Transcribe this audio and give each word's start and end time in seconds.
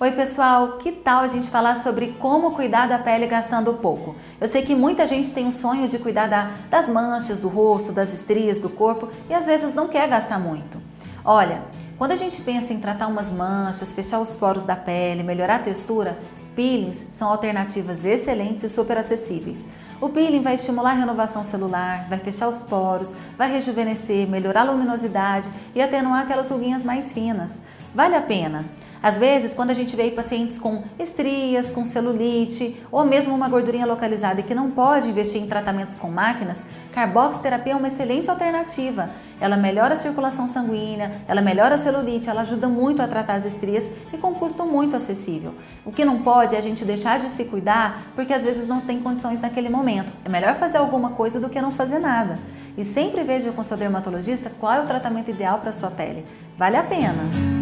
Oi 0.00 0.12
pessoal, 0.12 0.76
que 0.78 0.92
tal 0.92 1.22
a 1.22 1.26
gente 1.26 1.50
falar 1.50 1.74
sobre 1.74 2.14
como 2.20 2.52
cuidar 2.52 2.86
da 2.86 3.00
pele 3.00 3.26
gastando 3.26 3.74
pouco? 3.74 4.14
Eu 4.40 4.46
sei 4.46 4.62
que 4.62 4.72
muita 4.72 5.08
gente 5.08 5.32
tem 5.32 5.48
o 5.48 5.52
sonho 5.52 5.88
de 5.88 5.98
cuidar 5.98 6.28
da, 6.28 6.52
das 6.70 6.88
manchas 6.88 7.36
do 7.36 7.48
rosto, 7.48 7.90
das 7.90 8.14
estrias 8.14 8.60
do 8.60 8.70
corpo 8.70 9.08
e 9.28 9.34
às 9.34 9.46
vezes 9.46 9.74
não 9.74 9.88
quer 9.88 10.08
gastar 10.08 10.38
muito. 10.38 10.80
Olha, 11.24 11.62
quando 11.98 12.12
a 12.12 12.16
gente 12.16 12.40
pensa 12.42 12.72
em 12.72 12.78
tratar 12.78 13.08
umas 13.08 13.28
manchas, 13.32 13.92
fechar 13.92 14.20
os 14.20 14.36
poros 14.36 14.62
da 14.62 14.76
pele, 14.76 15.24
melhorar 15.24 15.56
a 15.56 15.64
textura, 15.64 16.16
peelings 16.54 17.04
são 17.10 17.28
alternativas 17.28 18.04
excelentes 18.04 18.62
e 18.62 18.68
super 18.68 18.98
acessíveis. 18.98 19.66
O 20.00 20.10
peeling 20.10 20.42
vai 20.42 20.54
estimular 20.54 20.92
a 20.92 20.94
renovação 20.94 21.42
celular, 21.42 22.06
vai 22.08 22.18
fechar 22.18 22.46
os 22.46 22.62
poros, 22.62 23.16
vai 23.36 23.50
rejuvenescer, 23.50 24.28
melhorar 24.28 24.60
a 24.60 24.70
luminosidade 24.70 25.50
e 25.74 25.82
atenuar 25.82 26.22
aquelas 26.22 26.48
ruguinhas 26.48 26.84
mais 26.84 27.12
finas. 27.12 27.60
Vale 27.92 28.14
a 28.14 28.22
pena. 28.22 28.64
Às 29.02 29.18
vezes, 29.18 29.54
quando 29.54 29.70
a 29.70 29.74
gente 29.74 29.94
vê 29.94 30.10
pacientes 30.10 30.58
com 30.58 30.82
estrias, 30.98 31.70
com 31.70 31.84
celulite 31.84 32.80
ou 32.90 33.04
mesmo 33.04 33.34
uma 33.34 33.48
gordurinha 33.48 33.86
localizada 33.86 34.40
e 34.40 34.42
que 34.42 34.54
não 34.54 34.70
pode 34.70 35.08
investir 35.08 35.40
em 35.40 35.46
tratamentos 35.46 35.96
com 35.96 36.08
máquinas, 36.08 36.64
carboxterapia 36.92 37.74
é 37.74 37.76
uma 37.76 37.88
excelente 37.88 38.28
alternativa. 38.28 39.08
Ela 39.40 39.56
melhora 39.56 39.94
a 39.94 39.96
circulação 39.96 40.48
sanguínea, 40.48 41.22
ela 41.28 41.40
melhora 41.40 41.76
a 41.76 41.78
celulite, 41.78 42.28
ela 42.28 42.40
ajuda 42.40 42.66
muito 42.66 43.00
a 43.00 43.06
tratar 43.06 43.34
as 43.34 43.44
estrias 43.44 43.90
e 44.12 44.18
com 44.18 44.34
custo 44.34 44.64
muito 44.64 44.96
acessível. 44.96 45.54
O 45.84 45.92
que 45.92 46.04
não 46.04 46.18
pode 46.22 46.56
é 46.56 46.58
a 46.58 46.62
gente 46.62 46.84
deixar 46.84 47.20
de 47.20 47.30
se 47.30 47.44
cuidar 47.44 48.02
porque 48.16 48.34
às 48.34 48.42
vezes 48.42 48.66
não 48.66 48.80
tem 48.80 49.00
condições 49.00 49.40
naquele 49.40 49.68
momento. 49.68 50.12
É 50.24 50.28
melhor 50.28 50.56
fazer 50.56 50.78
alguma 50.78 51.10
coisa 51.10 51.38
do 51.38 51.48
que 51.48 51.60
não 51.62 51.70
fazer 51.70 52.00
nada. 52.00 52.38
E 52.76 52.84
sempre 52.84 53.22
veja 53.22 53.50
com 53.52 53.62
seu 53.62 53.76
dermatologista 53.76 54.50
qual 54.58 54.72
é 54.72 54.80
o 54.80 54.86
tratamento 54.86 55.30
ideal 55.30 55.58
para 55.58 55.72
sua 55.72 55.90
pele. 55.90 56.24
Vale 56.56 56.76
a 56.76 56.82
pena! 56.82 57.57